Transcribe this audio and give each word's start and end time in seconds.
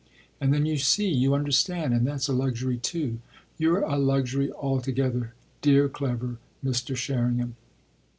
And 0.39 0.51
then 0.51 0.65
you 0.65 0.77
see, 0.77 1.07
you 1.09 1.35
understand, 1.35 1.93
and 1.93 2.07
that's 2.07 2.27
a 2.27 2.33
luxury 2.33 2.77
too. 2.77 3.19
You're 3.59 3.81
a 3.83 3.97
luxury 3.99 4.51
altogether, 4.51 5.35
dear 5.61 5.87
clever 5.89 6.39
Mr. 6.65 6.95
Sherringham. 6.95 7.55